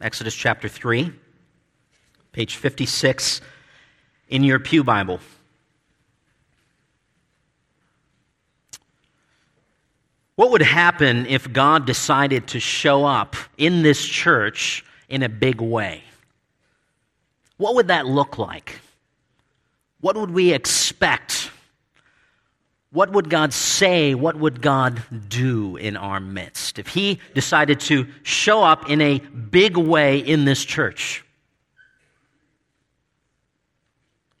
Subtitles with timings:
[0.00, 1.12] Exodus chapter 3,
[2.30, 3.40] page 56
[4.28, 5.18] in your Pew Bible.
[10.36, 15.60] What would happen if God decided to show up in this church in a big
[15.60, 16.04] way?
[17.56, 18.78] What would that look like?
[20.00, 21.50] What would we expect?
[22.90, 24.14] What would God say?
[24.14, 29.18] What would God do in our midst if He decided to show up in a
[29.18, 31.24] big way in this church?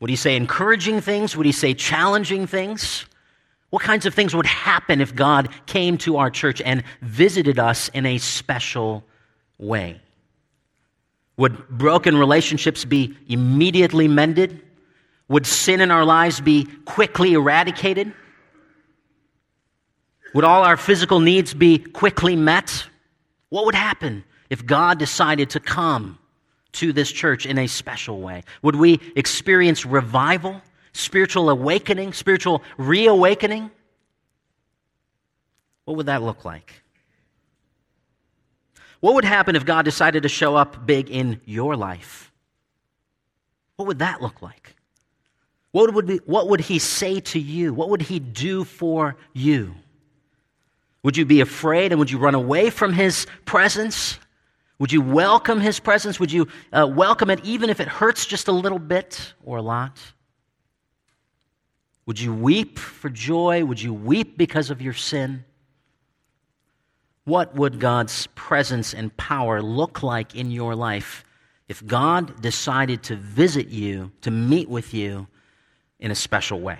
[0.00, 1.36] Would He say encouraging things?
[1.36, 3.04] Would He say challenging things?
[3.70, 7.90] What kinds of things would happen if God came to our church and visited us
[7.90, 9.04] in a special
[9.58, 10.00] way?
[11.36, 14.62] Would broken relationships be immediately mended?
[15.28, 18.14] Would sin in our lives be quickly eradicated?
[20.38, 22.86] Would all our physical needs be quickly met?
[23.48, 26.16] What would happen if God decided to come
[26.74, 28.44] to this church in a special way?
[28.62, 30.62] Would we experience revival?
[30.92, 33.68] spiritual awakening, spiritual reawakening?
[35.86, 36.84] What would that look like?
[39.00, 42.30] What would happen if God decided to show up big in your life?
[43.74, 44.76] What would that look like?
[45.72, 47.74] What would, what would He say to you?
[47.74, 49.74] What would He do for you?
[51.02, 54.18] Would you be afraid and would you run away from His presence?
[54.78, 56.18] Would you welcome His presence?
[56.18, 59.62] Would you uh, welcome it even if it hurts just a little bit or a
[59.62, 60.00] lot?
[62.06, 63.64] Would you weep for joy?
[63.64, 65.44] Would you weep because of your sin?
[67.24, 71.24] What would God's presence and power look like in your life
[71.68, 75.26] if God decided to visit you, to meet with you
[76.00, 76.78] in a special way?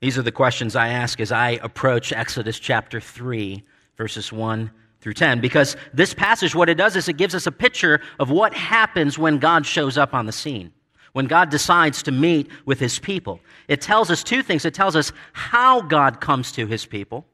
[0.00, 3.64] These are the questions I ask as I approach Exodus chapter 3,
[3.96, 7.52] verses 1 through 10, because this passage, what it does is it gives us a
[7.52, 10.72] picture of what happens when God shows up on the scene
[11.12, 13.40] when God decides to meet with his people.
[13.66, 14.64] It tells us two things.
[14.64, 17.26] It tells us how God comes to his people,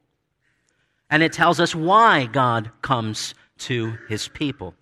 [1.09, 4.73] and it tells us why God comes to his people.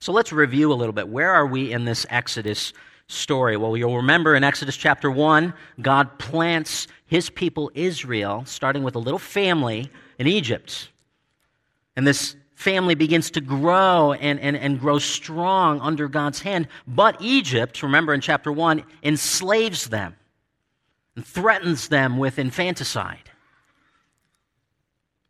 [0.00, 1.08] So let's review a little bit.
[1.08, 2.72] Where are we in this Exodus
[3.10, 3.56] story?
[3.56, 8.98] Well, you'll remember in Exodus chapter 1, God plants his people Israel, starting with a
[8.98, 10.90] little family in Egypt.
[11.96, 16.68] And this family begins to grow and, and, and grow strong under God's hand.
[16.86, 20.14] But Egypt, remember in chapter 1, enslaves them
[21.16, 23.30] and threatens them with infanticide.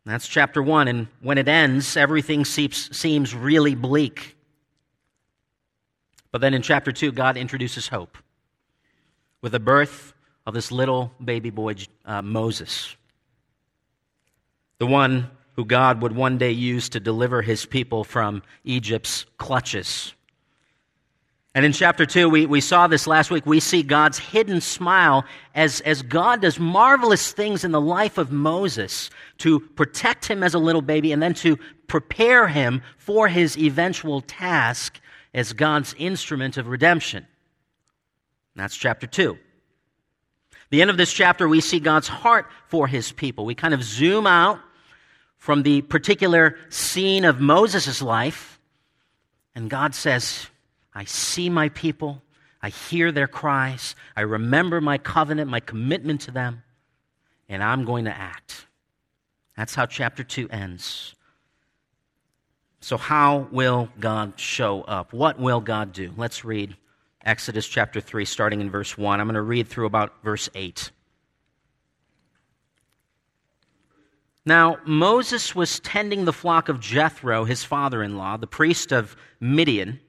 [0.05, 4.35] That's chapter 1, and when it ends, everything seems, seems really bleak.
[6.31, 8.17] But then in chapter 2, God introduces hope
[9.41, 10.13] with the birth
[10.45, 11.75] of this little baby boy,
[12.05, 12.95] uh, Moses,
[14.79, 20.13] the one who God would one day use to deliver his people from Egypt's clutches.
[21.53, 23.45] And in chapter 2, we, we saw this last week.
[23.45, 28.31] We see God's hidden smile as, as God does marvelous things in the life of
[28.31, 29.09] Moses
[29.39, 34.21] to protect him as a little baby and then to prepare him for his eventual
[34.21, 35.01] task
[35.33, 37.25] as God's instrument of redemption.
[38.55, 39.37] That's chapter 2.
[40.69, 43.45] The end of this chapter, we see God's heart for his people.
[43.45, 44.59] We kind of zoom out
[45.37, 48.59] from the particular scene of Moses' life.
[49.55, 50.47] And God says,
[50.93, 52.21] I see my people.
[52.61, 53.95] I hear their cries.
[54.15, 56.63] I remember my covenant, my commitment to them,
[57.49, 58.67] and I'm going to act.
[59.57, 61.15] That's how chapter 2 ends.
[62.83, 65.13] So, how will God show up?
[65.13, 66.11] What will God do?
[66.17, 66.75] Let's read
[67.23, 69.19] Exodus chapter 3, starting in verse 1.
[69.19, 70.91] I'm going to read through about verse 8.
[74.43, 79.15] Now, Moses was tending the flock of Jethro, his father in law, the priest of
[79.39, 79.99] Midian,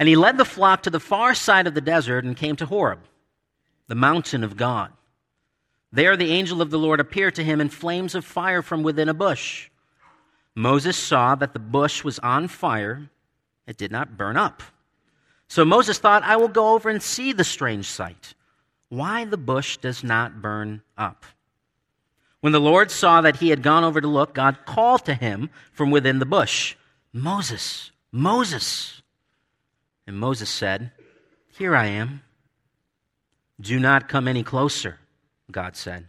[0.00, 2.66] and he led the flock to the far side of the desert and came to
[2.66, 2.98] Horeb,
[3.86, 4.92] the mountain of God.
[5.92, 9.08] There the angel of the Lord appeared to him in flames of fire from within
[9.08, 9.68] a bush.
[10.54, 13.08] Moses saw that the bush was on fire,
[13.66, 14.62] it did not burn up.
[15.48, 18.34] So Moses thought, I will go over and see the strange sight,
[18.88, 21.24] why the bush does not burn up.
[22.40, 25.50] When the Lord saw that he had gone over to look, God called to him
[25.72, 26.74] from within the bush,
[27.12, 29.00] Moses, Moses.
[30.06, 30.90] And Moses said,
[31.56, 32.22] Here I am.
[33.60, 34.98] Do not come any closer,
[35.50, 36.08] God said.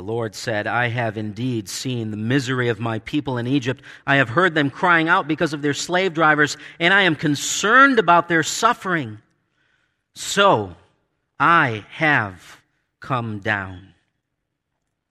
[0.00, 3.82] The Lord said, I have indeed seen the misery of my people in Egypt.
[4.06, 7.98] I have heard them crying out because of their slave drivers, and I am concerned
[7.98, 9.18] about their suffering.
[10.14, 10.74] So
[11.38, 12.62] I have
[13.00, 13.92] come down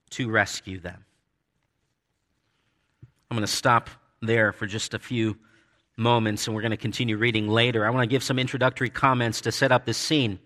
[0.10, 1.06] to rescue them.
[3.30, 3.92] I'm going to stop
[4.24, 5.38] there for just a few
[5.98, 7.86] moments, and we're going to continue reading later.
[7.86, 10.40] I want to give some introductory comments to set up this scene.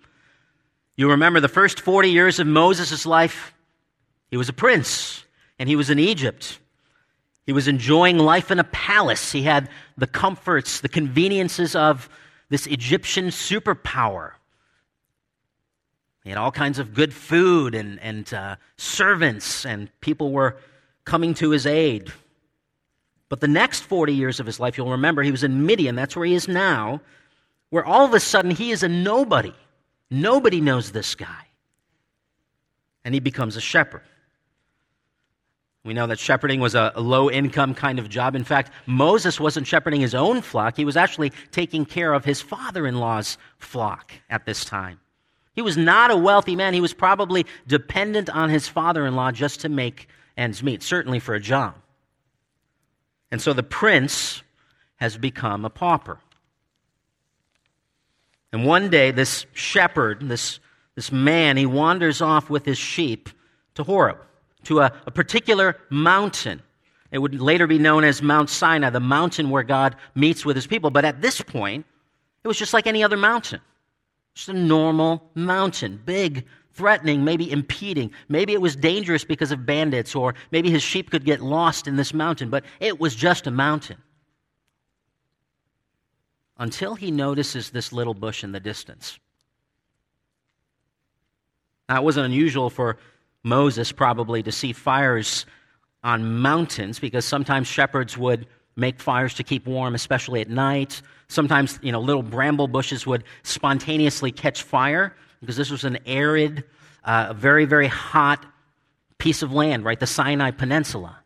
[0.97, 3.53] You remember the first 40 years of Moses' life?
[4.33, 5.25] He was a prince,
[5.59, 6.57] and he was in Egypt.
[7.45, 9.31] He was enjoying life in a palace.
[9.31, 12.09] He had the comforts, the conveniences of
[12.49, 14.31] this Egyptian superpower.
[16.23, 20.57] He had all kinds of good food and, and uh, servants, and people were
[21.05, 22.11] coming to his aid.
[23.29, 25.95] But the next 40 years of his life, you'll remember, he was in Midian.
[25.95, 27.01] That's where he is now,
[27.69, 29.53] where all of a sudden he is a nobody.
[30.09, 31.49] Nobody knows this guy.
[33.05, 34.01] And he becomes a shepherd.
[35.83, 38.35] We know that shepherding was a low income kind of job.
[38.35, 42.41] In fact, Moses wasn't shepherding his own flock, he was actually taking care of his
[42.41, 44.99] father in law's flock at this time.
[45.53, 46.73] He was not a wealthy man.
[46.73, 51.19] He was probably dependent on his father in law just to make ends meet, certainly
[51.19, 51.75] for a job.
[53.29, 54.41] And so the prince
[54.95, 56.19] has become a pauper.
[58.51, 60.59] And one day, this shepherd, this,
[60.95, 63.29] this man, he wanders off with his sheep
[63.75, 64.17] to Horeb
[64.63, 66.61] to a, a particular mountain.
[67.11, 70.65] It would later be known as Mount Sinai, the mountain where God meets with his
[70.65, 70.89] people.
[70.89, 71.85] But at this point,
[72.43, 73.61] it was just like any other mountain.
[74.33, 78.11] Just a normal mountain, big, threatening, maybe impeding.
[78.29, 81.95] Maybe it was dangerous because of bandits, or maybe his sheep could get lost in
[81.95, 83.97] this mountain, but it was just a mountain.
[86.57, 89.19] Until he notices this little bush in the distance.
[91.89, 92.97] Now, it wasn't unusual for
[93.43, 95.45] Moses probably to see fires
[96.03, 101.01] on mountains because sometimes shepherds would make fires to keep warm, especially at night.
[101.27, 106.63] Sometimes, you know, little bramble bushes would spontaneously catch fire because this was an arid,
[107.03, 108.45] uh, very, very hot
[109.17, 109.99] piece of land, right?
[109.99, 111.17] The Sinai Peninsula.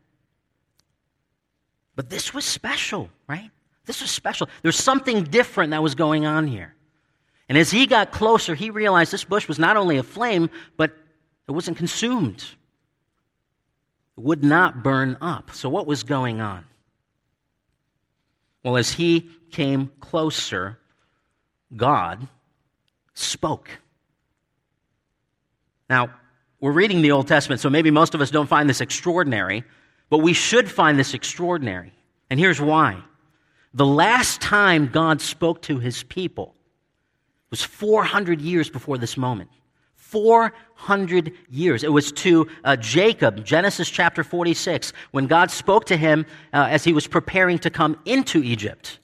[1.96, 3.50] But this was special, right?
[3.86, 4.50] This was special.
[4.62, 6.76] There's something different that was going on here.
[7.50, 10.96] And as he got closer, he realized this bush was not only a flame, but
[11.48, 12.44] it wasn't consumed.
[14.18, 15.52] It would not burn up.
[15.52, 16.66] So, what was going on?
[18.64, 20.78] Well, as he came closer,
[21.76, 22.28] God
[23.14, 23.70] spoke.
[25.90, 26.10] Now,
[26.60, 29.64] we're reading the Old Testament, so maybe most of us don't find this extraordinary,
[30.10, 31.94] but we should find this extraordinary.
[32.30, 33.02] And here's why.
[33.74, 36.56] The last time God spoke to his people
[37.52, 39.50] was 400 years before this moment.
[40.08, 41.84] 400 years.
[41.84, 46.86] It was to uh, Jacob, Genesis chapter 46, when God spoke to him uh, as
[46.86, 49.00] he was preparing to come into Egypt.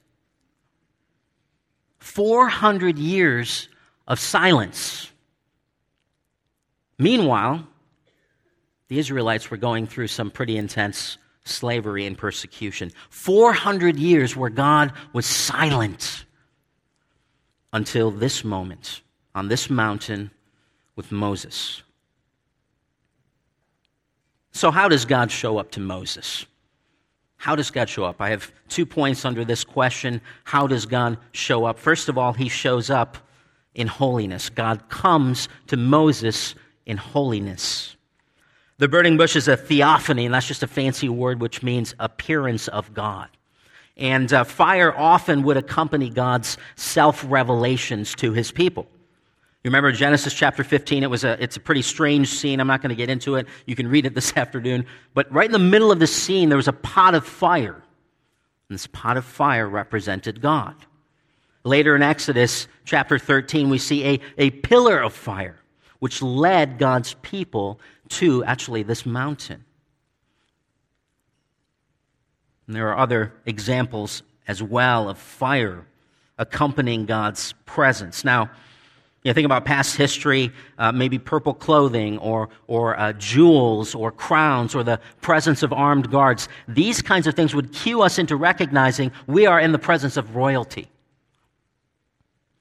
[1.98, 3.68] 400 years
[4.08, 5.10] of silence.
[6.98, 7.66] Meanwhile,
[8.88, 12.92] the Israelites were going through some pretty intense slavery and persecution.
[13.10, 16.24] 400 years where God was silent
[17.74, 19.02] until this moment
[19.34, 20.30] on this mountain
[20.96, 21.82] with Moses.
[24.52, 26.46] So, how does God show up to Moses?
[27.36, 28.20] How does God show up?
[28.20, 30.20] I have two points under this question.
[30.44, 31.78] How does God show up?
[31.78, 33.18] First of all, he shows up
[33.74, 34.48] in holiness.
[34.48, 36.54] God comes to Moses
[36.86, 37.96] in holiness.
[38.78, 42.68] The burning bush is a theophany, and that's just a fancy word which means appearance
[42.68, 43.28] of God.
[43.96, 48.86] And uh, fire often would accompany God's self revelations to his people.
[49.64, 51.02] You remember Genesis chapter 15?
[51.02, 52.60] It was a, it's a pretty strange scene.
[52.60, 53.46] I'm not going to get into it.
[53.64, 54.84] You can read it this afternoon.
[55.14, 57.82] But right in the middle of the scene, there was a pot of fire.
[58.68, 60.74] And this pot of fire represented God.
[61.64, 65.58] Later in Exodus chapter 13, we see a, a pillar of fire,
[65.98, 67.80] which led God's people
[68.10, 69.64] to actually this mountain.
[72.66, 75.86] And there are other examples as well of fire
[76.36, 78.26] accompanying God's presence.
[78.26, 78.50] Now,
[79.24, 84.12] you know, think about past history, uh, maybe purple clothing or, or uh, jewels or
[84.12, 86.46] crowns or the presence of armed guards.
[86.68, 90.36] These kinds of things would cue us into recognizing we are in the presence of
[90.36, 90.88] royalty.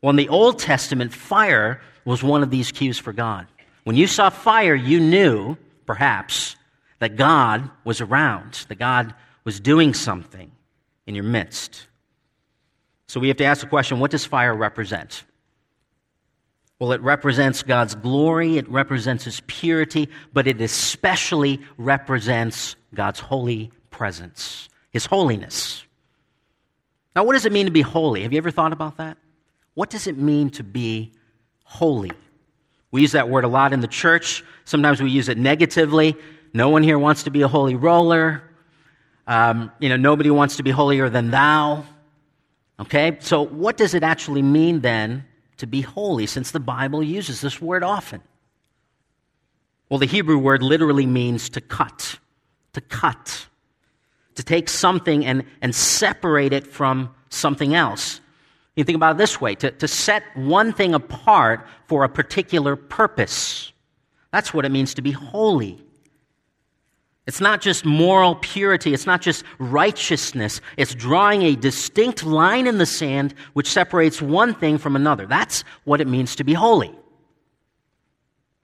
[0.02, 3.46] Well, in the Old Testament, fire was one of these cues for God.
[3.84, 6.56] When you saw fire, you knew, perhaps,
[7.00, 10.50] that God was around, that God was doing something
[11.06, 11.88] in your midst.
[13.08, 15.26] So we have to ask the question what does fire represent?
[16.84, 23.72] Well, it represents God's glory, it represents His purity, but it especially represents God's holy
[23.90, 25.86] presence, His holiness.
[27.16, 28.24] Now, what does it mean to be holy?
[28.24, 29.18] Have you ever thought about that?
[29.76, 31.14] What does it mean to be
[31.64, 32.12] holy?
[32.92, 34.44] We use that word a lot in the church.
[34.66, 36.18] Sometimes we use it negatively.
[36.54, 38.44] No one here wants to be a holy roller.
[39.26, 41.86] Um, you know, nobody wants to be holier than thou.
[42.78, 45.24] Okay, so what does it actually mean then
[45.64, 48.22] to be holy, since the Bible uses this word often?
[49.90, 52.20] Well, the Hebrew word literally means to cut,
[52.74, 53.48] to cut,
[54.36, 58.20] to take something and, and separate it from something else.
[58.76, 62.76] You think about it this way to, to set one thing apart for a particular
[62.76, 63.72] purpose.
[64.32, 65.80] That's what it means to be holy.
[67.26, 70.60] It's not just moral purity, it's not just righteousness.
[70.76, 75.26] It's drawing a distinct line in the sand which separates one thing from another.
[75.26, 76.94] That's what it means to be holy.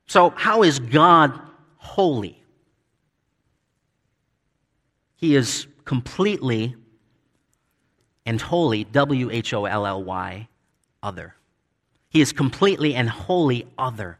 [0.07, 1.39] So, how is God
[1.77, 2.43] holy?
[5.15, 6.75] He is completely
[8.25, 10.49] and wholly, W H O L L Y,
[11.01, 11.35] other.
[12.09, 14.19] He is completely and wholly other.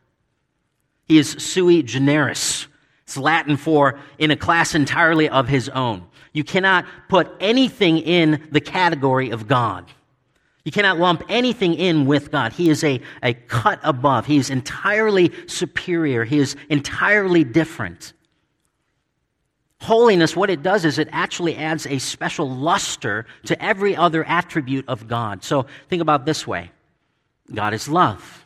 [1.03, 2.67] He is sui generis
[3.09, 6.05] it's Latin for in a class entirely of his own.
[6.31, 9.91] You cannot put anything in the category of God.
[10.63, 12.53] You cannot lump anything in with God.
[12.53, 14.27] He is a, a cut above.
[14.27, 16.23] He is entirely superior.
[16.23, 18.13] He is entirely different.
[19.81, 24.87] Holiness, what it does is it actually adds a special luster to every other attribute
[24.87, 25.43] of God.
[25.43, 26.69] So think about this way
[27.51, 28.38] God is love.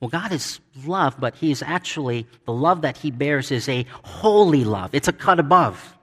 [0.00, 3.84] Well, God is love, but He is actually, the love that He bears is a
[4.04, 4.90] holy love.
[4.94, 5.96] It's a cut above.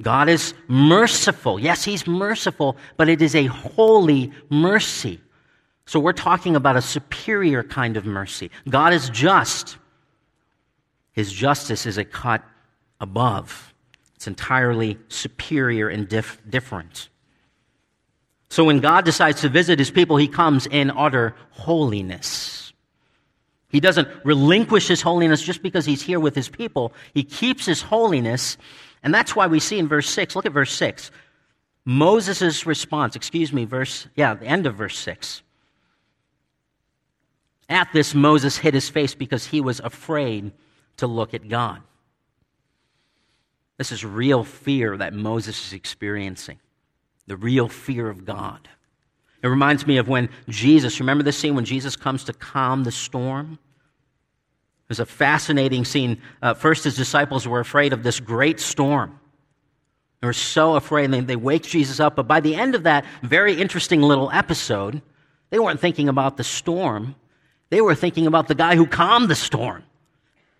[0.00, 1.58] God is merciful.
[1.58, 5.20] Yes, He's merciful, but it is a holy mercy.
[5.84, 8.50] So we're talking about a superior kind of mercy.
[8.68, 9.76] God is just.
[11.12, 12.42] His justice is a cut
[13.00, 13.74] above.
[14.14, 17.08] It's entirely superior and dif- different.
[18.48, 22.61] So when God decides to visit his people, he comes in utter holiness.
[23.72, 26.92] He doesn't relinquish his holiness just because he's here with his people.
[27.14, 28.58] He keeps his holiness.
[29.02, 31.10] And that's why we see in verse 6, look at verse 6.
[31.84, 35.42] Moses' response, excuse me, verse, yeah, the end of verse 6.
[37.68, 40.52] At this, Moses hid his face because he was afraid
[40.98, 41.82] to look at God.
[43.78, 46.58] This is real fear that Moses is experiencing
[47.26, 48.68] the real fear of God.
[49.42, 52.92] It reminds me of when Jesus, remember the scene when Jesus comes to calm the
[52.92, 53.58] storm?
[54.84, 56.22] It was a fascinating scene.
[56.40, 59.18] Uh, first, his disciples were afraid of this great storm.
[60.20, 62.14] They were so afraid, and they, they wake Jesus up.
[62.14, 65.02] But by the end of that very interesting little episode,
[65.50, 67.16] they weren't thinking about the storm.
[67.70, 69.82] They were thinking about the guy who calmed the storm.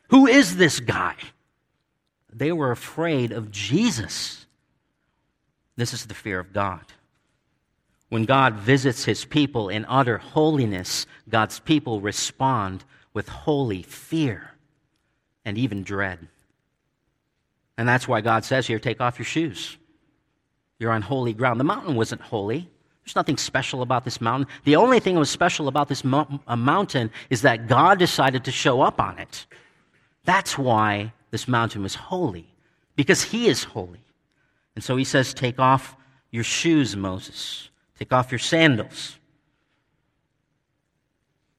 [0.08, 1.14] Who is this guy?
[2.32, 4.46] They were afraid of Jesus.
[5.76, 6.84] This is the fear of God.
[8.12, 14.50] When God visits his people in utter holiness, God's people respond with holy fear
[15.46, 16.28] and even dread.
[17.78, 19.78] And that's why God says here, take off your shoes.
[20.78, 21.58] You're on holy ground.
[21.58, 22.68] The mountain wasn't holy.
[23.02, 24.46] There's nothing special about this mountain.
[24.64, 28.44] The only thing that was special about this mo- uh, mountain is that God decided
[28.44, 29.46] to show up on it.
[30.26, 32.46] That's why this mountain was holy,
[32.94, 34.04] because He is holy.
[34.74, 35.96] And so He says, Take off
[36.30, 37.70] your shoes, Moses.
[37.98, 39.18] Take off your sandals.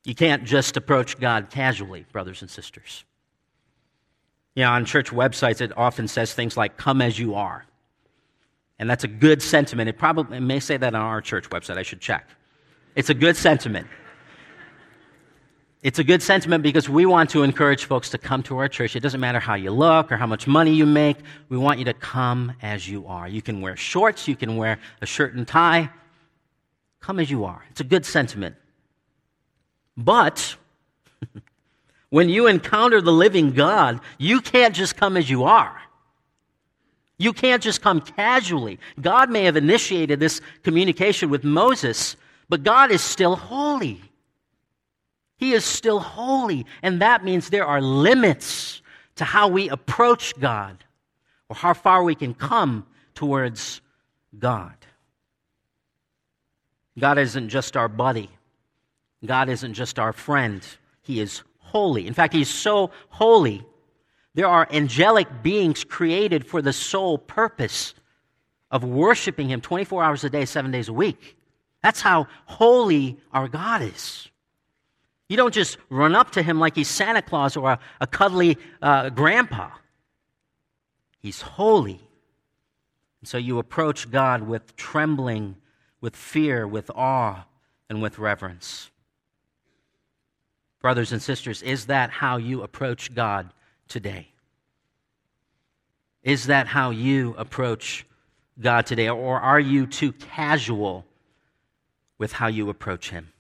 [0.03, 3.05] You can't just approach God casually, brothers and sisters.
[4.55, 7.65] You know, on church websites, it often says things like, come as you are.
[8.79, 9.89] And that's a good sentiment.
[9.89, 11.77] It probably it may say that on our church website.
[11.77, 12.27] I should check.
[12.95, 13.87] It's a good sentiment.
[15.83, 18.95] It's a good sentiment because we want to encourage folks to come to our church.
[18.95, 21.17] It doesn't matter how you look or how much money you make.
[21.49, 23.27] We want you to come as you are.
[23.27, 25.89] You can wear shorts, you can wear a shirt and tie,
[27.03, 27.61] Come as you are.
[27.69, 28.55] It's a good sentiment.
[29.97, 30.55] But
[32.09, 35.81] when you encounter the living God, you can't just come as you are.
[37.17, 38.79] You can't just come casually.
[39.01, 42.15] God may have initiated this communication with Moses,
[42.47, 44.01] but God is still holy.
[45.35, 48.81] He is still holy, and that means there are limits
[49.17, 50.85] to how we approach God
[51.49, 53.81] or how far we can come towards
[54.39, 54.73] God.
[56.97, 58.29] God isn't just our buddy.
[59.25, 60.65] God isn't just our friend.
[61.01, 62.07] He is holy.
[62.07, 63.65] In fact, He's so holy,
[64.35, 67.93] there are angelic beings created for the sole purpose
[68.71, 71.37] of worshiping Him 24 hours a day, seven days a week.
[71.81, 74.29] That's how holy our God is.
[75.29, 78.57] You don't just run up to him like he's Santa Claus or a, a cuddly
[78.81, 79.69] uh, grandpa.
[81.19, 81.99] He's holy.
[83.21, 85.55] And so you approach God with trembling,
[86.03, 87.45] with fear, with awe,
[87.89, 88.91] and with reverence.
[90.81, 93.53] Brothers and sisters, is that how you approach God
[93.87, 94.27] today?
[96.21, 98.05] Is that how you approach
[98.59, 99.07] God today?
[99.07, 101.05] Or are you too casual
[102.17, 103.31] with how you approach Him?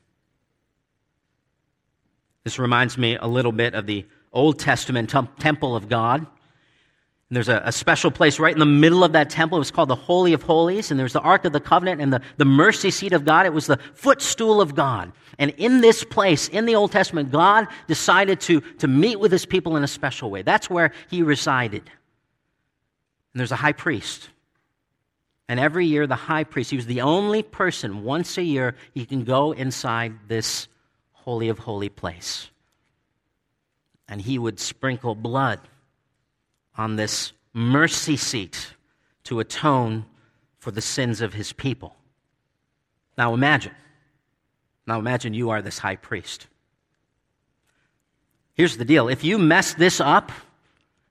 [2.45, 6.25] This reminds me a little bit of the Old Testament temple of God.
[7.33, 9.57] And there's a, a, special place right in the middle of that temple.
[9.57, 10.91] It was called the Holy of Holies.
[10.91, 13.47] And there's the Ark of the Covenant and the, the mercy seat of God.
[13.47, 15.11] It was the footstool of God.
[15.39, 19.47] And in this place, in the Old Testament, God decided to, to meet with his
[19.47, 20.43] people in a special way.
[20.43, 21.81] That's where he resided.
[23.33, 24.29] And there's a high priest.
[25.49, 29.07] And every year, the high priest, he was the only person once a year he
[29.07, 30.67] can go inside this
[31.13, 32.51] Holy of Holy place.
[34.07, 35.59] And he would sprinkle blood
[36.77, 38.73] on this mercy seat
[39.25, 40.05] to atone
[40.59, 41.95] for the sins of his people.
[43.17, 43.73] Now imagine.
[44.87, 46.47] Now imagine you are this high priest.
[48.55, 50.31] Here's the deal if you mess this up,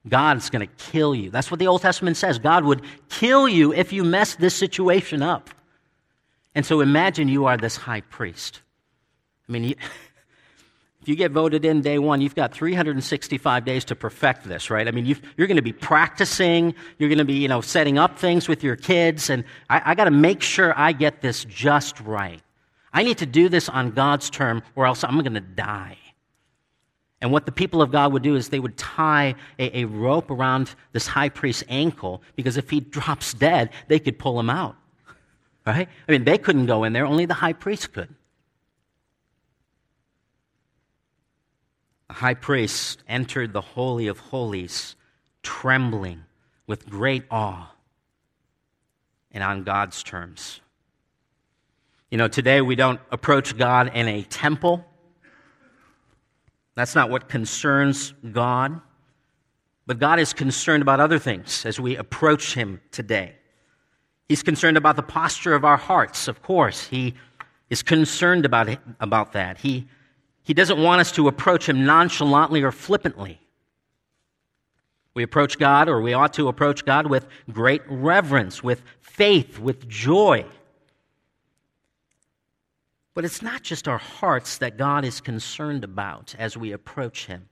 [0.07, 1.29] God's going to kill you.
[1.29, 2.39] That's what the Old Testament says.
[2.39, 5.49] God would kill you if you mess this situation up.
[6.55, 8.61] And so imagine you are this high priest.
[9.47, 9.75] I mean, you,
[11.03, 14.87] if you get voted in day one, you've got 365 days to perfect this, right?
[14.87, 17.97] I mean, you are going to be practicing, you're going to be, you know, setting
[17.97, 21.43] up things with your kids, and I, I got to make sure I get this
[21.43, 22.41] just right.
[22.93, 25.97] I need to do this on God's term, or else I'm going to die.
[27.19, 30.31] And what the people of God would do is they would tie a, a rope
[30.31, 34.77] around this high priest's ankle, because if he drops dead, they could pull him out,
[35.67, 35.89] right?
[36.07, 38.15] I mean, they couldn't go in there, only the high priest could.
[42.07, 44.95] The high priest entered the Holy of Holies
[45.41, 46.23] trembling
[46.67, 47.73] with great awe
[49.31, 50.61] and on God's terms.
[52.11, 54.85] You know, today we don't approach God in a temple.
[56.75, 58.79] That's not what concerns God.
[59.85, 63.35] But God is concerned about other things as we approach Him today.
[64.29, 66.87] He's concerned about the posture of our hearts, of course.
[66.87, 67.15] He
[67.69, 69.57] is concerned about, it, about that.
[69.57, 69.87] He
[70.43, 73.39] he doesn't want us to approach Him nonchalantly or flippantly.
[75.13, 79.87] We approach God, or we ought to approach God with great reverence, with faith, with
[79.87, 80.45] joy.
[83.13, 87.47] But it's not just our hearts that God is concerned about as we approach Him.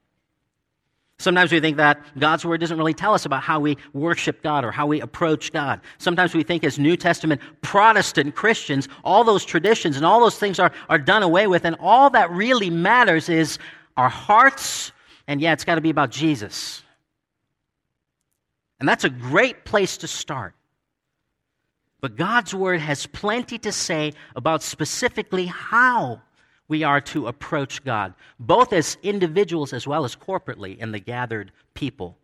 [1.22, 4.66] Sometimes we think that God's Word doesn't really tell us about how we worship God
[4.66, 5.80] or how we approach God.
[6.00, 10.58] Sometimes we think, as New Testament Protestant Christians, all those traditions and all those things
[10.58, 13.60] are, are done away with, and all that really matters is
[13.98, 14.92] our hearts,
[15.28, 16.82] and yeah, it's got to be about Jesus.
[18.80, 20.56] And that's a great place to start.
[22.00, 26.22] But God's Word has plenty to say about specifically how
[26.72, 31.52] we are to approach God, both as individuals as well as corporately in the gathered
[31.74, 32.18] people,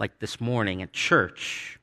[0.00, 1.78] like this morning at church.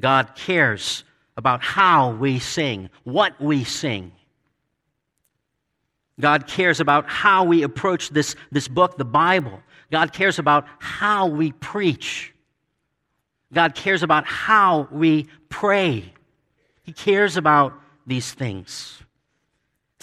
[0.00, 1.04] God cares
[1.36, 4.12] about how we sing, what we sing.
[6.18, 9.60] God cares about how we approach this, this book, the Bible.
[9.90, 12.32] God cares about how we preach.
[13.52, 16.10] God cares about how we pray.
[16.84, 17.74] He cares about
[18.06, 19.03] these things.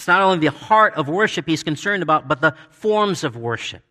[0.02, 3.84] It's not only the heart of worship he's concerned about, but the forms of worship.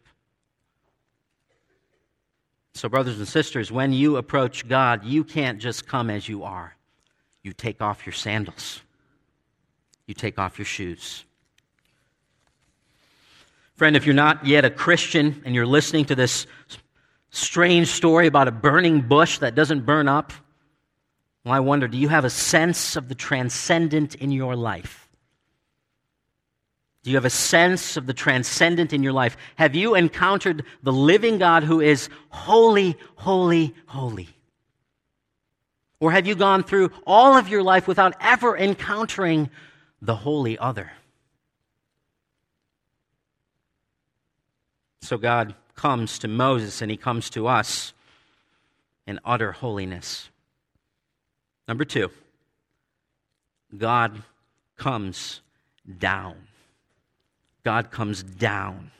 [2.73, 6.75] So, brothers and sisters, when you approach God, you can't just come as you are.
[7.43, 8.81] You take off your sandals,
[10.05, 11.23] you take off your shoes.
[13.75, 16.45] Friend, if you're not yet a Christian and you're listening to this
[17.29, 20.33] strange story about a burning bush that doesn't burn up,
[21.45, 25.00] well, I wonder do you have a sense of the transcendent in your life?
[27.03, 29.35] Do you have a sense of the transcendent in your life?
[29.55, 34.29] Have you encountered the living God who is holy, holy, holy?
[35.99, 39.49] Or have you gone through all of your life without ever encountering
[40.01, 40.91] the holy other?
[45.01, 47.93] So God comes to Moses and he comes to us
[49.07, 50.29] in utter holiness.
[51.67, 52.11] Number two,
[53.75, 54.21] God
[54.77, 55.41] comes
[55.97, 56.35] down.
[57.63, 58.91] God comes down.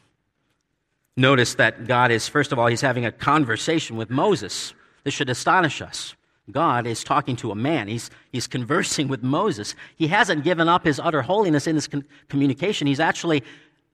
[1.18, 4.74] Notice that God is, first of all, he's having a conversation with Moses.
[5.04, 6.16] This should astonish us.
[6.50, 7.88] God is talking to a man.
[7.88, 9.76] He's, he's conversing with Moses.
[9.96, 12.88] He hasn't given up his utter holiness in this con- communication.
[12.88, 13.44] He's actually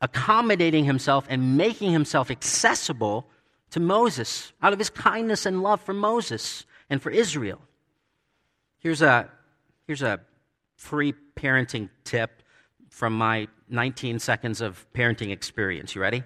[0.01, 3.27] accommodating himself and making himself accessible
[3.71, 7.59] to Moses out of his kindness and love for Moses and for Israel.
[8.79, 9.29] Here's a,
[9.85, 10.21] here's a
[10.75, 12.43] free parenting tip
[12.97, 15.93] from my 19 seconds of parenting experience.
[15.93, 16.23] You ready?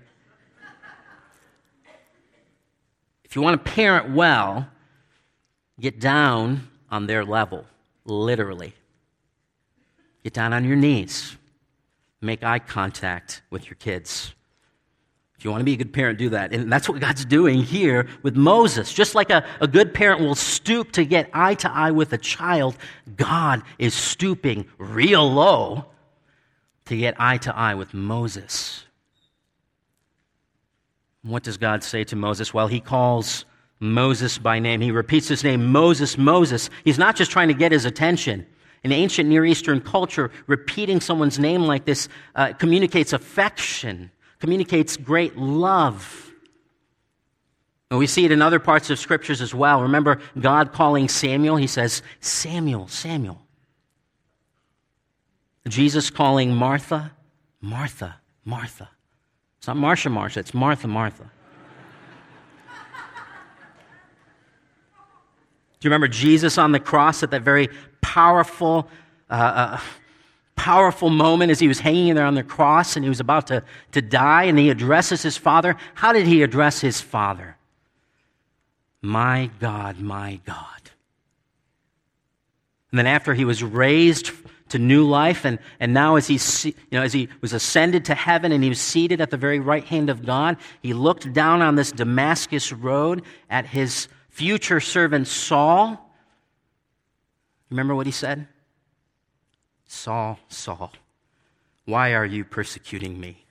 [3.25, 4.65] if you want to parent well,
[5.81, 7.65] get down on their level,
[8.05, 8.73] literally.
[10.23, 11.35] Get down on your knees.
[12.21, 14.33] Make eye contact with your kids.
[15.37, 16.53] If you want to be a good parent, do that.
[16.53, 18.93] And that's what God's doing here with Moses.
[18.93, 22.17] Just like a, a good parent will stoop to get eye to eye with a
[22.17, 22.77] child,
[23.17, 25.90] God is stooping real low
[26.85, 28.85] to get eye to eye with Moses.
[31.23, 32.53] What does God say to Moses?
[32.53, 33.45] Well, he calls
[33.79, 34.81] Moses by name.
[34.81, 36.69] He repeats his name, Moses, Moses.
[36.83, 38.45] He's not just trying to get his attention.
[38.83, 45.37] In ancient Near Eastern culture, repeating someone's name like this uh, communicates affection communicates great
[45.37, 46.33] love.
[47.89, 49.83] And we see it in other parts of scriptures as well.
[49.83, 51.57] Remember God calling Samuel?
[51.57, 53.39] He says, Samuel, Samuel.
[55.67, 57.11] Jesus calling Martha,
[57.61, 58.89] Martha, Martha.
[59.57, 61.29] It's not Marsha, Marsha, it's Martha, Martha.
[65.81, 67.69] Do you remember Jesus on the cross at that very
[68.01, 68.87] powerful,
[69.29, 69.79] uh, uh,
[70.55, 73.63] powerful moment as he was hanging there on the cross and he was about to,
[73.91, 75.75] to die and he addresses his father.
[75.95, 77.57] How did he address his father?
[79.01, 80.91] My God, my God.
[82.91, 84.27] And then after he was raised
[84.71, 88.15] to new life, and, and now as he, you know, as he was ascended to
[88.15, 91.61] heaven and he was seated at the very right hand of God, he looked down
[91.61, 96.09] on this Damascus road at his future servant Saul.
[97.69, 98.47] Remember what he said?
[99.87, 100.91] Saul, Saul,
[101.85, 103.45] why are you persecuting me?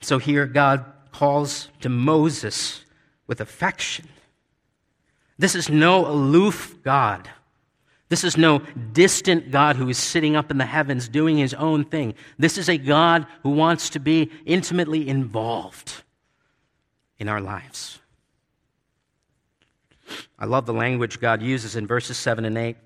[0.00, 2.84] So here God calls to Moses
[3.26, 4.08] with affection.
[5.38, 7.28] This is no aloof God.
[8.08, 8.60] This is no
[8.92, 12.14] distant God who is sitting up in the heavens doing his own thing.
[12.38, 16.04] This is a God who wants to be intimately involved
[17.18, 17.98] in our lives.
[20.38, 22.76] I love the language God uses in verses 7 and 8.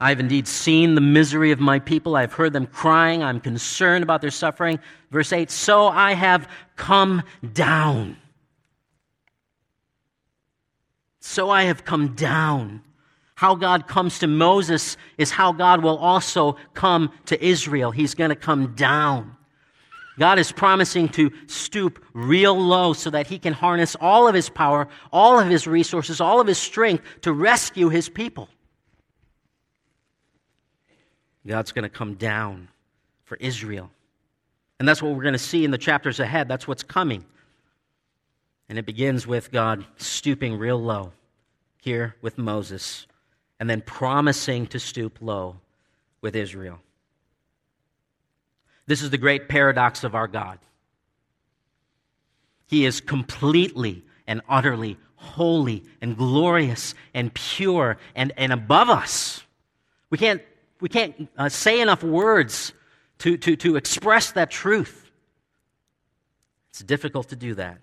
[0.00, 2.16] I have indeed seen the misery of my people.
[2.16, 3.22] I have heard them crying.
[3.22, 4.78] I'm concerned about their suffering.
[5.10, 8.16] Verse 8 So I have come down.
[11.18, 12.82] So I have come down.
[13.38, 17.92] How God comes to Moses is how God will also come to Israel.
[17.92, 19.36] He's going to come down.
[20.18, 24.48] God is promising to stoop real low so that he can harness all of his
[24.48, 28.48] power, all of his resources, all of his strength to rescue his people.
[31.46, 32.66] God's going to come down
[33.22, 33.88] for Israel.
[34.80, 36.48] And that's what we're going to see in the chapters ahead.
[36.48, 37.24] That's what's coming.
[38.68, 41.12] And it begins with God stooping real low
[41.80, 43.06] here with Moses
[43.60, 45.56] and then promising to stoop low
[46.20, 46.80] with Israel.
[48.86, 50.58] This is the great paradox of our God.
[52.66, 59.42] He is completely and utterly holy and glorious and pure and, and above us.
[60.10, 60.42] We can't
[60.80, 62.72] we can't uh, say enough words
[63.18, 65.10] to, to, to express that truth.
[66.70, 67.78] It's difficult to do that.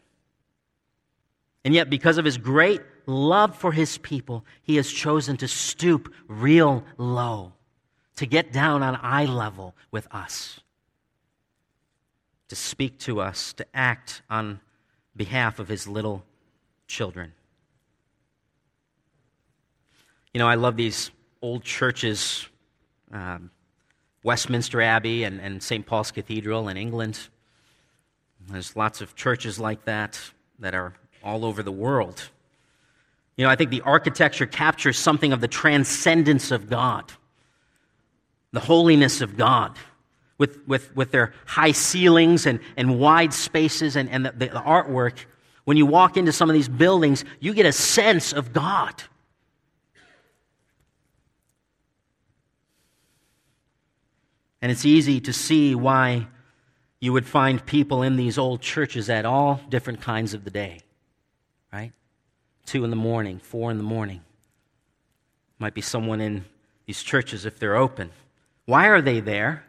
[1.66, 6.14] And yet, because of his great love for his people, he has chosen to stoop
[6.28, 7.54] real low,
[8.16, 10.60] to get down on eye level with us,
[12.50, 14.60] to speak to us, to act on
[15.16, 16.24] behalf of his little
[16.88, 17.34] children.
[20.34, 22.48] You know, I love these old churches
[23.12, 23.52] um,
[24.24, 25.86] Westminster Abbey and, and St.
[25.86, 27.30] Paul's Cathedral in England.
[28.50, 30.20] There's lots of churches like that
[30.60, 32.30] that are all over the world.
[33.38, 37.12] You know, I think the architecture captures something of the transcendence of God,
[38.54, 39.78] the holiness of God,
[40.38, 45.18] with, with, with their high ceilings and, and wide spaces and, and the, the artwork.
[45.66, 49.04] When you walk into some of these buildings, you get a sense of God.
[54.62, 56.28] And it's easy to see why
[57.00, 60.80] you would find people in these old churches at all different kinds of the day,
[61.72, 61.92] right?
[62.66, 64.22] Two in the morning, four in the morning.
[65.60, 66.46] Might be someone in
[66.86, 68.12] these churches if they're open.
[68.66, 69.64] Why are they there?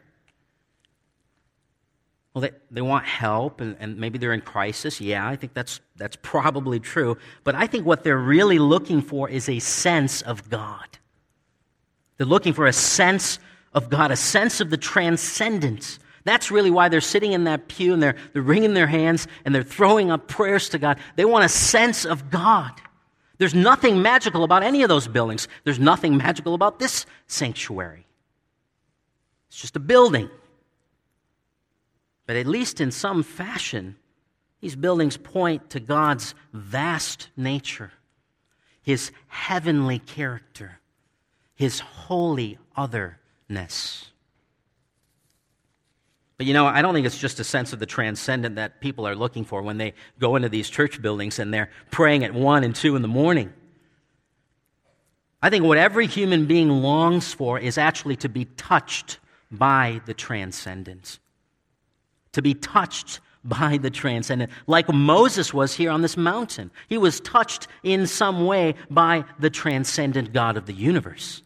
[2.34, 5.00] Well, they, they want help and, and maybe they're in crisis.
[5.00, 7.16] Yeah, I think that's, that's probably true.
[7.44, 10.98] But I think what they're really looking for is a sense of God.
[12.18, 13.38] They're looking for a sense
[13.72, 15.98] of God, a sense of the transcendence.
[16.24, 19.54] That's really why they're sitting in that pew and they're, they're wringing their hands and
[19.54, 20.98] they're throwing up prayers to God.
[21.14, 22.72] They want a sense of God.
[23.38, 25.48] There's nothing magical about any of those buildings.
[25.64, 28.06] There's nothing magical about this sanctuary.
[29.48, 30.30] It's just a building.
[32.26, 33.96] But at least in some fashion,
[34.60, 37.92] these buildings point to God's vast nature,
[38.82, 40.80] His heavenly character,
[41.54, 44.10] His holy otherness.
[46.38, 49.06] But you know, I don't think it's just a sense of the transcendent that people
[49.08, 52.64] are looking for when they go into these church buildings and they're praying at 1
[52.64, 53.52] and 2 in the morning.
[55.42, 59.18] I think what every human being longs for is actually to be touched
[59.50, 61.18] by the transcendent.
[62.32, 66.70] To be touched by the transcendent, like Moses was here on this mountain.
[66.88, 71.42] He was touched in some way by the transcendent God of the universe.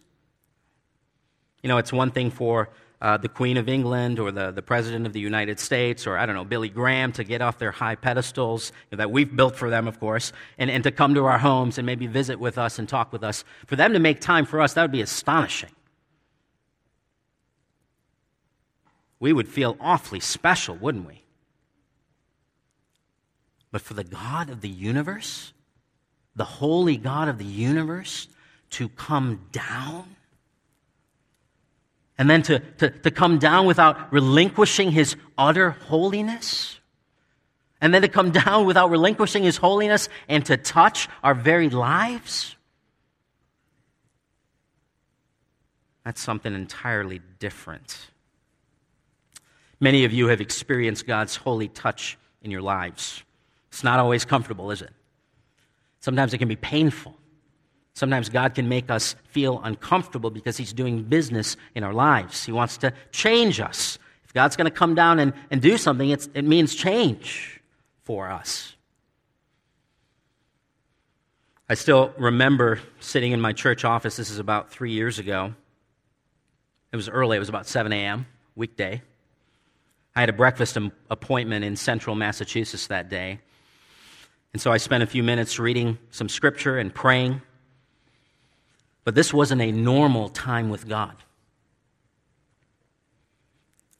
[1.62, 2.70] You know, it's one thing for
[3.00, 6.26] uh, the Queen of England or the, the President of the United States or, I
[6.26, 9.88] don't know, Billy Graham to get off their high pedestals that we've built for them,
[9.88, 12.88] of course, and, and to come to our homes and maybe visit with us and
[12.88, 13.44] talk with us.
[13.66, 15.70] For them to make time for us, that would be astonishing.
[19.18, 21.22] We would feel awfully special, wouldn't we?
[23.70, 25.52] But for the God of the universe,
[26.36, 28.28] the holy God of the universe,
[28.70, 30.16] to come down
[32.20, 36.78] and then to, to, to come down without relinquishing his utter holiness.
[37.80, 42.56] And then to come down without relinquishing his holiness and to touch our very lives.
[46.04, 47.96] That's something entirely different.
[49.80, 53.22] Many of you have experienced God's holy touch in your lives.
[53.70, 54.92] It's not always comfortable, is it?
[56.00, 57.16] Sometimes it can be painful.
[58.00, 62.46] Sometimes God can make us feel uncomfortable because He's doing business in our lives.
[62.46, 63.98] He wants to change us.
[64.24, 67.60] If God's going to come down and, and do something, it means change
[68.04, 68.74] for us.
[71.68, 74.16] I still remember sitting in my church office.
[74.16, 75.54] This is about three years ago.
[76.92, 78.24] It was early, it was about 7 a.m.,
[78.56, 79.02] weekday.
[80.16, 80.78] I had a breakfast
[81.10, 83.40] appointment in central Massachusetts that day.
[84.54, 87.42] And so I spent a few minutes reading some scripture and praying.
[89.04, 91.16] But this wasn't a normal time with God.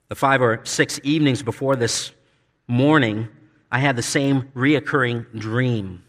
[0.09, 2.13] The five or six evenings before this
[2.67, 3.29] morning,
[3.71, 6.03] I had the same reoccurring dream.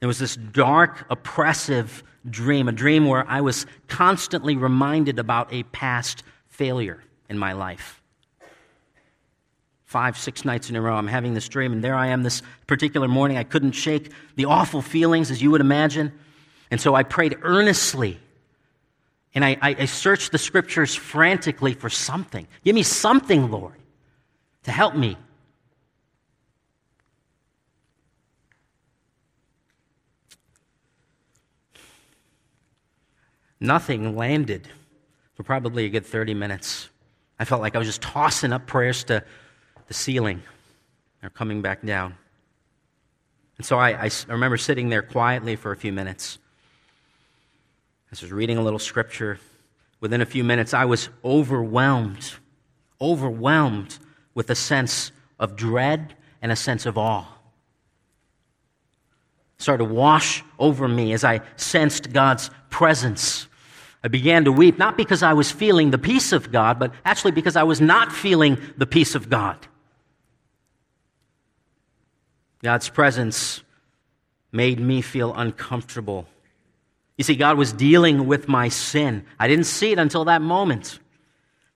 [0.00, 5.62] It was this dark, oppressive dream, a dream where I was constantly reminded about a
[5.64, 8.00] past failure in my life.
[9.84, 12.42] Five, six nights in a row, I'm having this dream, and there I am this
[12.66, 13.36] particular morning.
[13.36, 16.12] I couldn't shake the awful feelings, as you would imagine.
[16.70, 18.18] And so I prayed earnestly.
[19.34, 22.46] And I, I, I searched the scriptures frantically for something.
[22.64, 23.74] Give me something, Lord,
[24.64, 25.16] to help me.
[33.60, 34.68] Nothing landed
[35.34, 36.88] for probably a good 30 minutes.
[37.38, 39.24] I felt like I was just tossing up prayers to
[39.88, 40.42] the ceiling.
[41.20, 42.14] They're coming back down.
[43.56, 46.38] And so I, I, remember sitting there quietly for a few minutes.
[48.22, 49.40] I was reading a little scripture.
[49.98, 52.34] Within a few minutes, I was overwhelmed,
[53.00, 53.98] overwhelmed
[54.34, 57.26] with a sense of dread and a sense of awe.
[59.58, 63.48] Started to wash over me as I sensed God's presence.
[64.04, 67.32] I began to weep, not because I was feeling the peace of God, but actually
[67.32, 69.58] because I was not feeling the peace of God.
[72.62, 73.62] God's presence
[74.52, 76.28] made me feel uncomfortable
[77.16, 79.24] you see, God was dealing with my sin.
[79.38, 80.98] I didn't see it until that moment.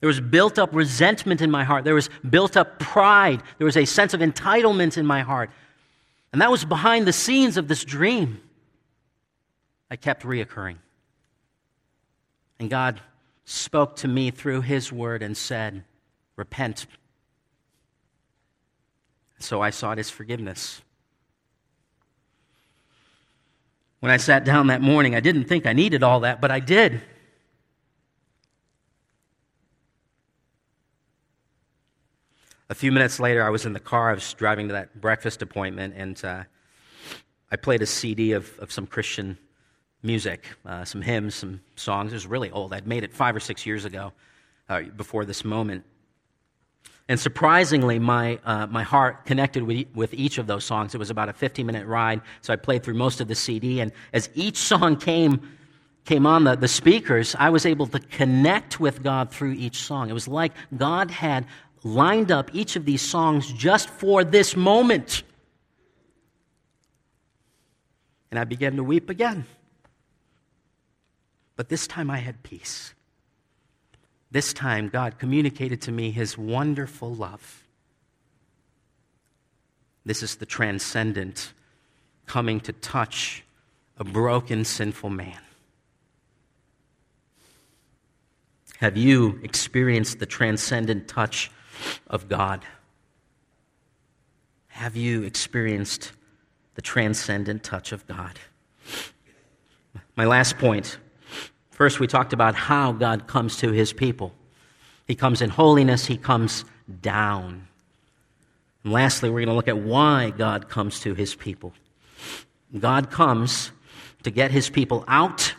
[0.00, 1.84] There was built up resentment in my heart.
[1.84, 3.42] There was built up pride.
[3.58, 5.50] There was a sense of entitlement in my heart.
[6.32, 8.40] And that was behind the scenes of this dream.
[9.90, 10.76] I kept reoccurring.
[12.60, 13.00] And God
[13.44, 15.84] spoke to me through His word and said,
[16.36, 16.86] Repent.
[19.38, 20.82] So I sought His forgiveness.
[24.00, 26.60] When I sat down that morning, I didn't think I needed all that, but I
[26.60, 27.00] did.
[32.70, 34.10] A few minutes later, I was in the car.
[34.10, 36.42] I was driving to that breakfast appointment, and uh,
[37.50, 39.38] I played a CD of, of some Christian
[40.02, 42.12] music, uh, some hymns, some songs.
[42.12, 42.72] It was really old.
[42.72, 44.12] I'd made it five or six years ago
[44.68, 45.84] uh, before this moment.
[47.08, 50.94] And surprisingly, my, uh, my heart connected with, with each of those songs.
[50.94, 53.80] It was about a 15 minute ride, so I played through most of the CD.
[53.80, 55.40] And as each song came,
[56.04, 60.10] came on, the, the speakers, I was able to connect with God through each song.
[60.10, 61.46] It was like God had
[61.82, 65.22] lined up each of these songs just for this moment.
[68.30, 69.46] And I began to weep again.
[71.56, 72.92] But this time I had peace.
[74.30, 77.64] This time, God communicated to me his wonderful love.
[80.04, 81.52] This is the transcendent
[82.26, 83.42] coming to touch
[83.98, 85.40] a broken, sinful man.
[88.78, 91.50] Have you experienced the transcendent touch
[92.06, 92.64] of God?
[94.68, 96.12] Have you experienced
[96.74, 98.38] the transcendent touch of God?
[100.14, 100.98] My last point.
[101.78, 104.32] First, we talked about how God comes to his people.
[105.06, 106.64] He comes in holiness, he comes
[107.00, 107.68] down.
[108.82, 111.72] And lastly, we're going to look at why God comes to his people.
[112.76, 113.70] God comes
[114.24, 115.54] to get his people out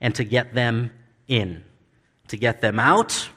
[0.00, 0.90] and to get them
[1.28, 1.62] in.
[2.28, 3.28] To get them out,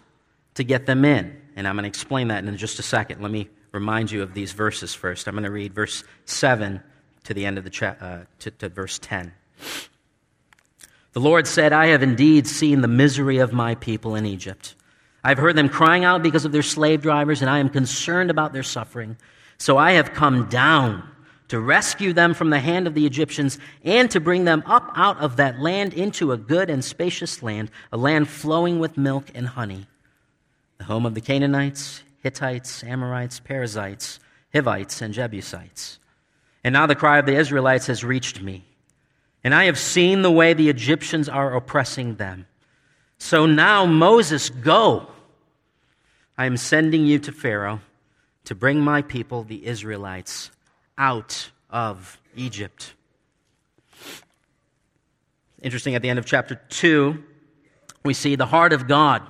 [0.55, 1.39] to get them in.
[1.55, 3.21] And I'm going to explain that in just a second.
[3.21, 5.27] Let me remind you of these verses first.
[5.27, 6.81] I'm going to read verse 7
[7.25, 9.33] to the end of the cha- uh, to, to verse 10.
[11.13, 14.75] The Lord said, I have indeed seen the misery of my people in Egypt.
[15.23, 18.51] I've heard them crying out because of their slave drivers, and I am concerned about
[18.51, 19.15] their suffering.
[19.57, 21.07] So I have come down
[21.49, 25.19] to rescue them from the hand of the Egyptians and to bring them up out
[25.19, 29.47] of that land into a good and spacious land, a land flowing with milk and
[29.47, 29.85] honey
[30.79, 34.19] the home of the Canaanites, Hittites, Amorites, Perizzites,
[34.51, 35.99] Hivites, and Jebusites.
[36.63, 38.65] And now the cry of the Israelites has reached me,
[39.43, 42.47] and I have seen the way the Egyptians are oppressing them.
[43.17, 45.07] So now, Moses, go.
[46.37, 47.81] I am sending you to Pharaoh
[48.45, 50.51] to bring my people, the Israelites,
[50.97, 52.93] out of Egypt.
[55.61, 57.23] Interesting, at the end of chapter 2,
[58.03, 59.21] we see the heart of God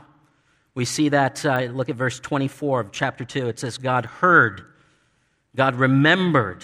[0.76, 3.48] we see that, uh, look at verse 24 of chapter 2.
[3.48, 4.66] It says, God heard,
[5.56, 6.64] God remembered.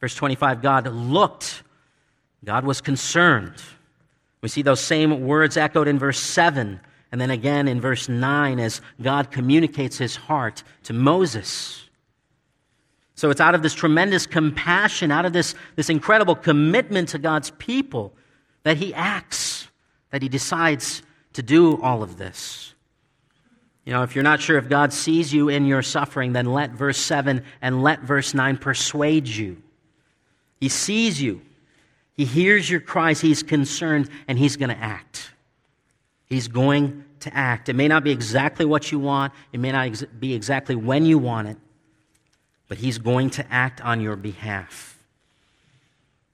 [0.00, 1.62] Verse 25, God looked,
[2.44, 3.54] God was concerned.
[4.40, 8.60] We see those same words echoed in verse 7 and then again in verse 9
[8.60, 11.88] as God communicates his heart to Moses.
[13.14, 17.50] So it's out of this tremendous compassion, out of this, this incredible commitment to God's
[17.58, 18.12] people,
[18.62, 19.68] that he acts,
[20.10, 22.74] that he decides to do all of this.
[23.84, 26.72] You know, if you're not sure if God sees you in your suffering, then let
[26.72, 29.62] verse 7 and let verse 9 persuade you.
[30.60, 31.40] He sees you,
[32.18, 35.30] He hears your cries, He's concerned, and He's going to act.
[36.26, 37.68] He's going to act.
[37.68, 41.16] It may not be exactly what you want, it may not be exactly when you
[41.16, 41.56] want it,
[42.66, 44.98] but He's going to act on your behalf.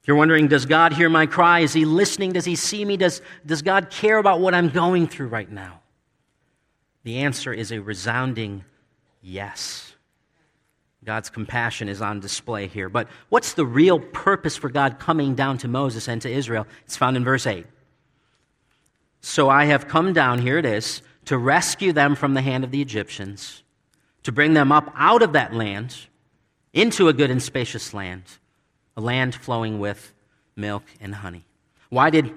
[0.01, 1.59] If you're wondering, does God hear my cry?
[1.59, 2.33] Is He listening?
[2.33, 2.97] Does He see me?
[2.97, 5.81] Does, does God care about what I'm going through right now?
[7.03, 8.65] The answer is a resounding
[9.21, 9.94] yes.
[11.05, 12.89] God's compassion is on display here.
[12.89, 16.65] But what's the real purpose for God coming down to Moses and to Israel?
[16.85, 17.65] It's found in verse 8.
[19.21, 22.71] So I have come down, here it is, to rescue them from the hand of
[22.71, 23.63] the Egyptians,
[24.23, 25.95] to bring them up out of that land
[26.73, 28.23] into a good and spacious land,
[28.97, 30.13] a land flowing with
[30.55, 31.45] milk and honey.
[31.89, 32.33] Why did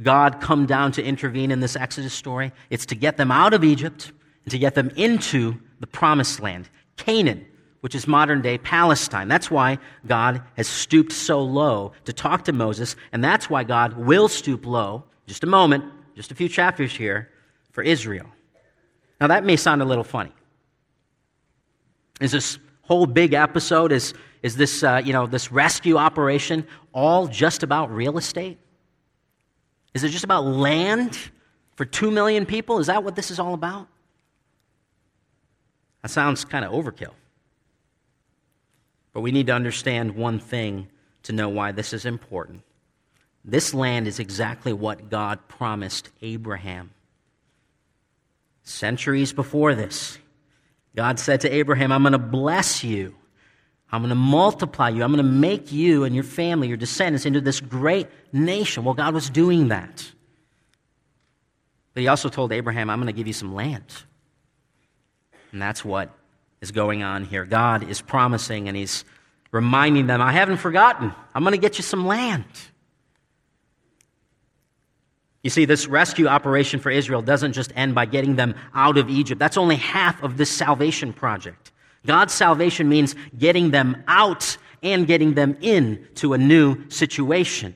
[0.00, 2.52] God come down to intervene in this Exodus story.
[2.70, 4.12] It's to get them out of Egypt
[4.44, 7.46] and to get them into the promised land, Canaan,
[7.82, 9.26] which is modern day Palestine.
[9.26, 13.94] That's why God has stooped so low to talk to Moses, and that's why God
[13.94, 17.28] will stoop low, just a moment, just a few chapters here,
[17.72, 18.26] for Israel.
[19.20, 20.32] Now, that may sound a little funny.
[22.20, 24.14] Is this whole big episode, is,
[24.44, 28.58] is this, uh, you know, this rescue operation all just about real estate?
[29.92, 31.18] Is it just about land
[31.74, 32.78] for 2 million people?
[32.78, 33.88] Is that what this is all about?
[36.02, 37.14] That sounds kind of overkill.
[39.12, 40.88] But we need to understand one thing
[41.24, 42.62] to know why this is important.
[43.44, 46.90] This land is exactly what God promised Abraham.
[48.62, 50.18] Centuries before this,
[50.94, 53.14] God said to Abraham, I'm going to bless you
[53.92, 55.04] I'm going to multiply you.
[55.04, 58.84] I'm going to make you and your family, your descendants, into this great nation.
[58.84, 60.10] Well, God was doing that.
[61.92, 63.84] But he also told Abraham, I'm going to give you some land.
[65.52, 66.10] And that's what
[66.62, 67.44] is going on here.
[67.44, 69.04] God is promising and he's
[69.50, 71.12] reminding them, I haven't forgotten.
[71.34, 72.44] I'm going to get you some land.
[75.42, 79.10] You see, this rescue operation for Israel doesn't just end by getting them out of
[79.10, 79.40] Egypt.
[79.40, 81.72] That's only half of this salvation project.
[82.06, 87.74] God's salvation means getting them out and getting them in to a new situation.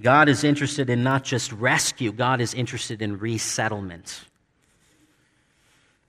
[0.00, 4.27] God is interested in not just rescue, God is interested in resettlement.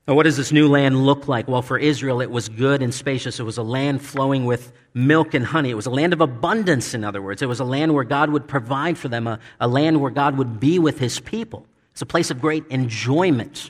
[0.09, 1.47] Now, what does this new land look like?
[1.47, 3.39] Well, for Israel, it was good and spacious.
[3.39, 5.69] It was a land flowing with milk and honey.
[5.69, 7.43] It was a land of abundance, in other words.
[7.43, 10.35] It was a land where God would provide for them, a, a land where God
[10.39, 11.67] would be with his people.
[11.91, 13.69] It's a place of great enjoyment.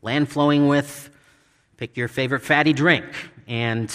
[0.00, 1.10] Land flowing with,
[1.76, 3.06] pick your favorite fatty drink
[3.48, 3.92] and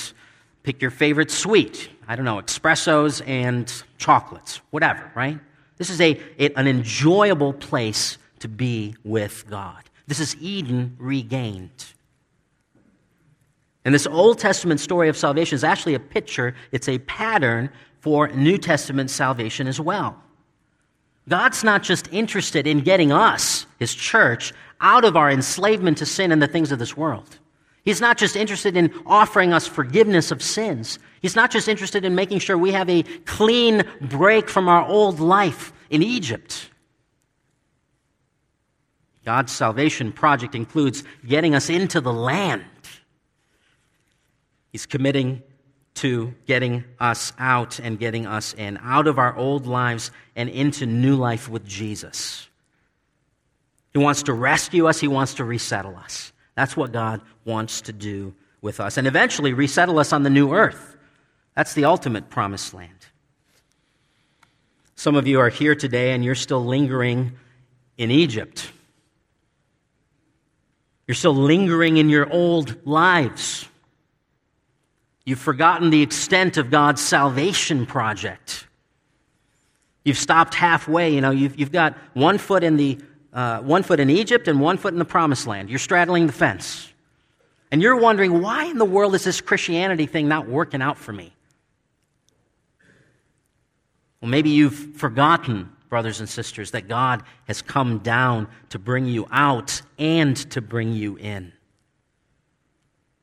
[0.63, 1.87] pick your favorite sweet.
[2.09, 5.39] I don't know, espressos and chocolates, whatever, right?
[5.77, 6.21] This is a,
[6.57, 9.84] an enjoyable place to be with God.
[10.07, 11.85] This is Eden regained.
[13.83, 18.27] And this Old Testament story of salvation is actually a picture, it's a pattern for
[18.29, 20.21] New Testament salvation as well.
[21.27, 26.31] God's not just interested in getting us, his church, out of our enslavement to sin
[26.31, 27.39] and the things of this world.
[27.83, 30.97] He's not just interested in offering us forgiveness of sins.
[31.21, 35.19] He's not just interested in making sure we have a clean break from our old
[35.19, 36.71] life in Egypt.
[39.25, 42.63] God's salvation project includes getting us into the land.
[44.71, 45.41] He's committing
[45.95, 50.85] to getting us out and getting us in, out of our old lives and into
[50.85, 52.47] new life with Jesus.
[53.93, 56.31] He wants to rescue us, He wants to resettle us.
[56.55, 58.97] That's what God wants to do with us.
[58.97, 60.97] And eventually resettle us on the new earth.
[61.55, 62.91] That's the ultimate promised land.
[64.95, 67.33] Some of you are here today and you're still lingering
[67.97, 68.71] in Egypt.
[71.07, 73.67] You're still lingering in your old lives.
[75.25, 78.67] You've forgotten the extent of God's salvation project.
[80.03, 81.13] You've stopped halfway.
[81.13, 82.99] You know, you've, you've got one foot in the
[83.33, 85.69] uh, one foot in Egypt and one foot in the promised land.
[85.69, 86.93] You're straddling the fence.
[87.69, 91.11] And you're wondering, why in the world is this Christianity thing not working out for
[91.11, 91.33] me?
[94.21, 99.25] Well, maybe you've forgotten, brothers and sisters, that God has come down to bring you
[99.31, 101.53] out and to bring you in.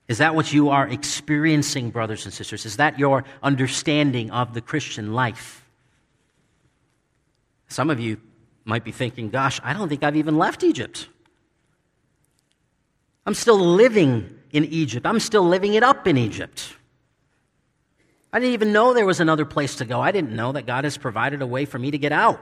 [0.09, 2.65] Is that what you are experiencing, brothers and sisters?
[2.65, 5.69] Is that your understanding of the Christian life?
[7.69, 8.19] Some of you
[8.65, 11.09] might be thinking, gosh, I don't think I've even left Egypt.
[13.27, 15.05] I'm still living in Egypt.
[15.05, 16.75] I'm still living it up in Egypt.
[18.33, 20.01] I didn't even know there was another place to go.
[20.01, 22.41] I didn't know that God has provided a way for me to get out.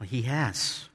[0.00, 0.88] Well, He has.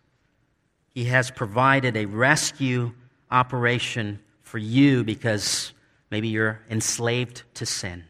[0.94, 2.92] He has provided a rescue
[3.30, 5.74] operation for you because
[6.10, 8.06] maybe you're enslaved to sin.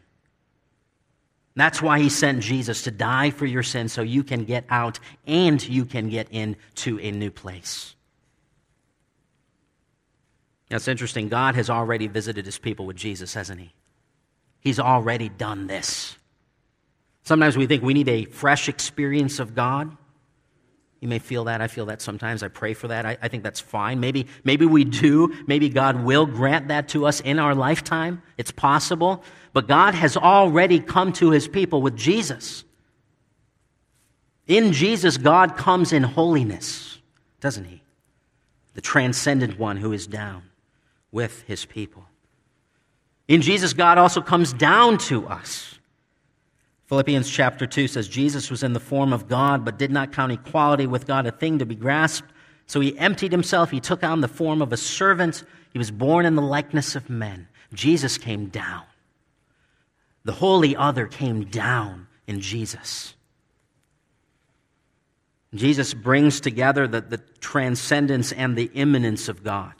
[1.56, 5.00] That's why he sent Jesus to die for your sins so you can get out
[5.26, 7.96] and you can get into a new place.
[10.70, 11.28] Now, it's interesting.
[11.28, 13.72] God has already visited his people with Jesus, hasn't he?
[14.60, 16.16] He's already done this.
[17.22, 19.96] Sometimes we think we need a fresh experience of God.
[21.00, 21.60] You may feel that.
[21.60, 22.42] I feel that sometimes.
[22.42, 23.04] I pray for that.
[23.04, 24.00] I, I, think that's fine.
[24.00, 25.34] Maybe, maybe we do.
[25.46, 28.22] Maybe God will grant that to us in our lifetime.
[28.38, 29.22] It's possible.
[29.52, 32.64] But God has already come to his people with Jesus.
[34.46, 36.98] In Jesus, God comes in holiness,
[37.40, 37.82] doesn't he?
[38.74, 40.44] The transcendent one who is down
[41.10, 42.06] with his people.
[43.28, 45.75] In Jesus, God also comes down to us.
[46.86, 50.32] Philippians chapter 2 says Jesus was in the form of God, but did not count
[50.32, 52.30] equality with God a thing to be grasped.
[52.66, 53.70] So he emptied himself.
[53.70, 55.44] He took on the form of a servant.
[55.72, 57.48] He was born in the likeness of men.
[57.74, 58.84] Jesus came down.
[60.24, 63.14] The holy other came down in Jesus.
[65.54, 69.72] Jesus brings together the, the transcendence and the immanence of God.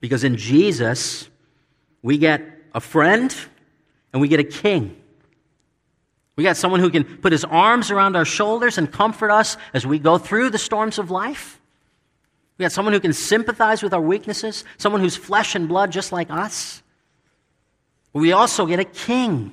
[0.00, 1.28] Because in Jesus,
[2.02, 2.42] we get
[2.74, 3.34] a friend
[4.12, 4.96] and we get a king.
[6.36, 9.86] We got someone who can put his arms around our shoulders and comfort us as
[9.86, 11.60] we go through the storms of life.
[12.58, 16.12] We got someone who can sympathize with our weaknesses, someone who's flesh and blood just
[16.12, 16.82] like us.
[18.12, 19.52] We also get a king.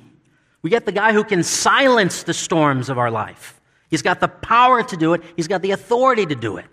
[0.62, 3.60] We get the guy who can silence the storms of our life.
[3.90, 6.66] He's got the power to do it, he's got the authority to do it.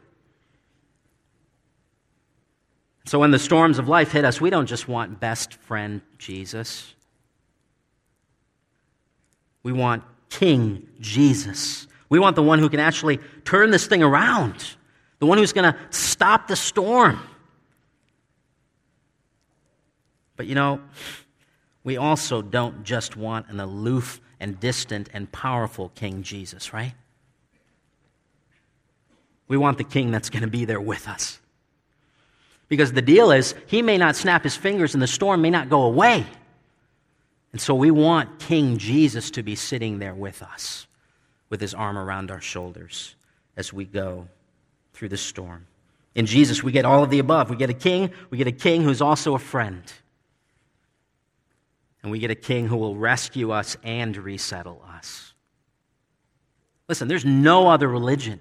[3.05, 6.93] So when the storms of life hit us, we don't just want best friend Jesus.
[9.63, 11.87] We want King Jesus.
[12.09, 14.75] We want the one who can actually turn this thing around,
[15.19, 17.19] the one who's going to stop the storm.
[20.35, 20.81] But you know,
[21.83, 26.93] we also don't just want an aloof and distant and powerful King Jesus, right?
[29.47, 31.41] We want the king that's going to be there with us.
[32.69, 35.67] Because the deal is, he may not snap his fingers and the storm may not
[35.67, 36.25] go away.
[37.51, 40.87] And so we want King Jesus to be sitting there with us.
[41.51, 43.13] with his arm around our shoulders
[43.55, 44.27] as we go
[44.93, 45.67] through the storm.
[46.15, 47.51] In Jesus, we get all of the above.
[47.51, 49.83] We get a king, we get a king who's also a friend.
[52.01, 55.33] And we get a king who will rescue us and resettle us.
[56.87, 58.39] Listen, there's no other religion.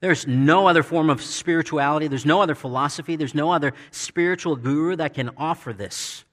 [0.00, 2.08] There's no other form of spirituality.
[2.08, 3.16] There's no other philosophy.
[3.16, 6.24] There's no other spiritual guru that can offer this.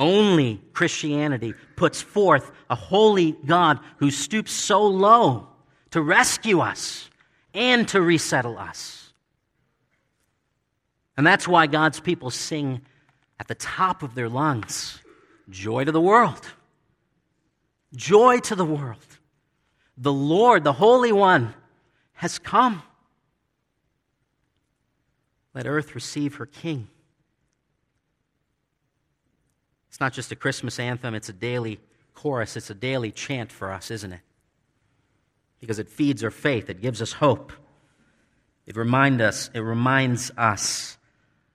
[0.00, 5.48] Only Christianity puts forth a holy God who stoops so low
[5.90, 7.10] to rescue us
[7.52, 9.12] and to resettle us.
[11.18, 12.80] And that's why God's people sing
[13.38, 15.00] at the top of their lungs
[15.50, 16.46] Joy to the world!
[17.94, 19.04] Joy to the world!
[19.98, 21.52] The Lord, the Holy One,
[22.14, 22.82] has come.
[25.52, 26.88] Let earth receive her King.
[29.90, 31.80] It's not just a Christmas anthem, it's a daily
[32.14, 34.20] chorus, it's a daily chant for us, isn't it?
[35.58, 37.52] Because it feeds our faith, it gives us hope.
[38.66, 40.96] It remind us, it reminds us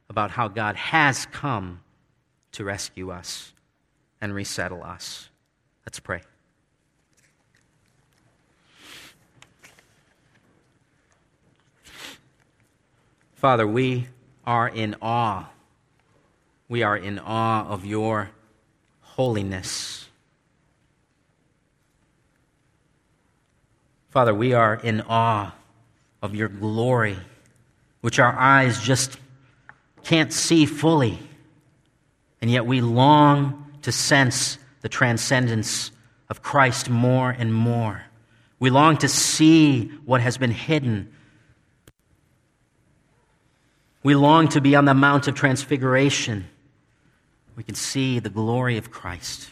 [0.10, 1.80] about how God has come
[2.52, 3.54] to rescue us
[4.20, 5.30] and resettle us.
[5.86, 6.22] Let's pray.
[13.36, 14.08] Father, we
[14.46, 15.48] are in awe.
[16.68, 18.32] We are in awe of your
[19.02, 20.08] holiness.
[24.10, 25.54] Father, we are in awe
[26.22, 27.18] of your glory,
[28.02, 29.18] which our eyes just
[30.04, 31.20] can't see fully.
[32.42, 35.92] And yet we long to sense the transcendence
[36.30, 38.04] of Christ more and more.
[38.60, 41.12] We long to see what has been hidden.
[44.02, 46.48] We long to be on the Mount of Transfiguration.
[47.56, 49.52] We can see the glory of Christ.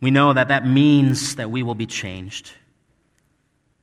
[0.00, 2.52] We know that that means that we will be changed.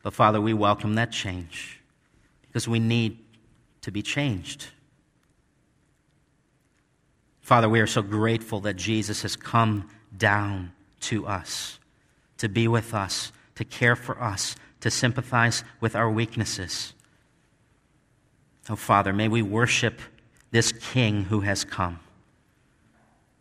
[0.01, 1.81] But Father, we welcome that change
[2.41, 3.19] because we need
[3.81, 4.67] to be changed.
[7.41, 11.79] Father, we are so grateful that Jesus has come down to us,
[12.37, 16.93] to be with us, to care for us, to sympathize with our weaknesses.
[18.69, 20.01] Oh, Father, may we worship
[20.49, 21.99] this King who has come.